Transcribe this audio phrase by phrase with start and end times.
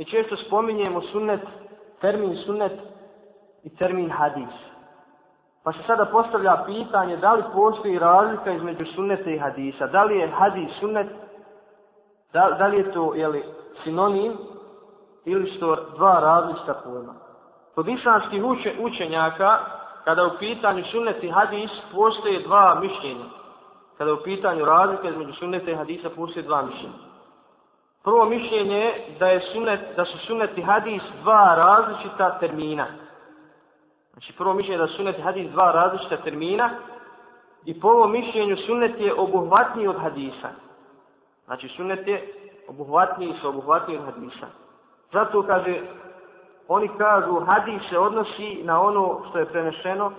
[0.00, 1.40] Mi često spominjemo sunnet,
[2.00, 2.72] termin sunnet
[3.64, 4.54] i termin hadis.
[5.64, 9.86] Pa se sada postavlja pitanje da li postoji razlika između sunneta i hadisa.
[9.86, 11.06] Da li je hadis sunnet,
[12.32, 13.44] da, da li je to jeli,
[13.84, 14.32] sinonim
[15.24, 17.14] ili što dva različita pojma.
[17.74, 18.42] Kod islamskih
[18.80, 19.58] učenjaka,
[20.04, 23.24] kada u pitanju sunnet i hadis, postoje dva mišljenja.
[23.98, 27.09] Kada u pitanju razlika između sunneta i hadisa, postoje dva mišljenja.
[28.04, 32.86] Prvo mišljenje je da, je sunnet, da su sunnet i hadis dva različita termina.
[34.12, 36.70] Znači prvo mišljenje je da su sunnet i hadis dva različita termina
[37.64, 40.48] i po ovom mišljenju sunnet je obuhvatniji od hadisa.
[41.44, 42.32] Znači sunnet je
[42.68, 44.46] obuhvatniji su obuhvatniji od hadisa.
[45.12, 45.80] Zato kaže,
[46.68, 50.12] oni kažu hadis se odnosi na ono što je prenešeno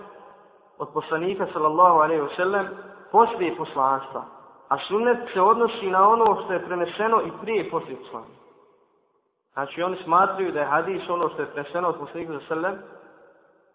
[0.78, 2.68] od poslanika sallallahu alaihi wa sallam
[3.12, 4.24] poslije poslanstva.
[4.72, 8.26] A sunnet se odnosi na ono što je preneseno i prije poslije islama.
[9.52, 13.02] Znači oni smatraju da je hadis ono što je preneseno od poslanika sallallahu alaihi sallam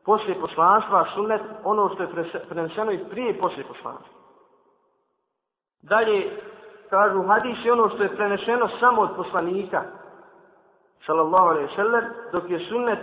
[0.06, 2.10] poslije poslanstva, a sunnet ono što je
[2.50, 4.18] preneseno i prije poslije poslanstva.
[5.82, 6.40] Dalje,
[6.90, 9.84] kažu, hadis je ono što je preneseno samo od poslanika,
[11.06, 13.00] sallallahu alaihi sallam, dok je sunnet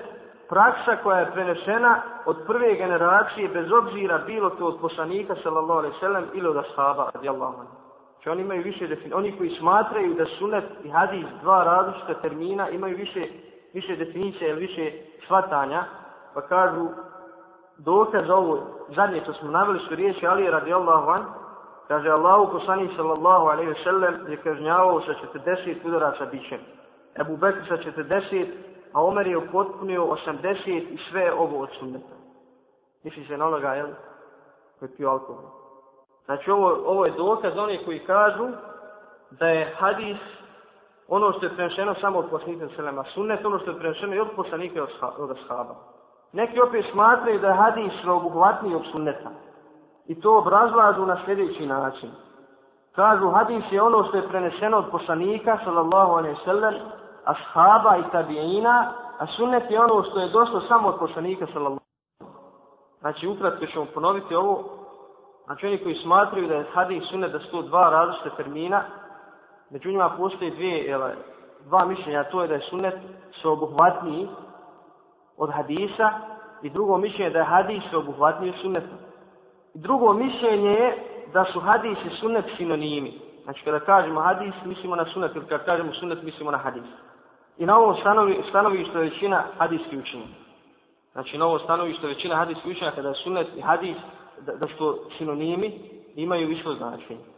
[0.48, 6.01] praksa koja je prenešena od prve generacije, bez obzira bilo to od poslanika, sallallahu alaihi
[6.01, 7.84] sallam, ili od ashaba, radijallahu anhu.
[8.25, 12.70] Znači oni imaju više definicije, oni koji smatraju da sunnet i hadis dva različita termina
[12.70, 13.27] imaju više,
[13.72, 14.92] više definicije ili više
[15.25, 15.84] shvatanja,
[16.34, 16.89] pa kažu
[17.78, 21.25] dokaz ovo zadnje što smo naveli su riječi Ali radijallahu an,
[21.89, 26.61] kaže Allahu poslanik sallallahu alaihi ve sellem je kažnjavao sa 40 udaraca bićem.
[27.20, 28.47] Ebu Bekr sa 40,
[28.92, 32.14] a Omer je upotpunio 80 i sve ovo od sunneta.
[33.02, 33.89] Misli se na onoga, jel?
[34.78, 35.64] Koji pio alkohol.
[36.25, 38.48] Znači ovo, ovo je dokaz onih koji kažu
[39.30, 40.17] da je hadis
[41.08, 44.28] ono što je prenešeno samo od poslanika sallallahu sunnet ono što je prenešeno i od
[44.36, 44.86] poslanika
[45.19, 45.75] od ashaba.
[46.33, 49.30] Neki opet smatraju da je hadis obuhvatniji od sunneta.
[50.06, 52.11] I to obrazlažu na sljedeći način.
[52.95, 56.74] Kažu, hadis je ono što je preneseno od poslanika, sallallahu alaihi sallam,
[57.24, 61.84] ashaba i tabiina, a sunnet je ono što je došlo samo od poslanika, sallallahu
[63.01, 64.83] Znači, ukratko ćemo ponoviti ovo.
[65.45, 68.83] Znači, oni koji smatraju da je hadis sunnet da su dva različite termina,
[69.71, 71.01] među njima postoje dvije, jel,
[71.65, 72.95] dva mišljenja, to je da je sunnet
[73.41, 74.29] sveobuhvatniji
[75.37, 76.11] od hadisa
[76.63, 78.97] i drugo mišljenje da je hadis sveobuhvatniji od sunneta.
[79.75, 80.99] I drugo mišljenje je
[81.33, 83.21] da su hadis i sunnet sinonimi.
[83.45, 86.85] Znači kada kažemo hadis mislimo na sunnet ili kada kažemo sunnet mislimo na hadis.
[87.59, 87.97] I na ovom
[88.51, 90.27] stanovi, je većina hadijskih učenja.
[91.13, 93.97] Znači na ovom stanovište je većina hadijskih učenja kada je sunnet i hadis
[94.46, 95.72] da, da su sinonimi
[96.17, 97.33] imaju više značenje.